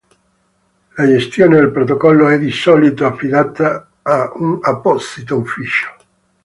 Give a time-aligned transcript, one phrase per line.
[0.95, 5.95] La gestione del protocollo è di solito affidata a un apposito ufficio.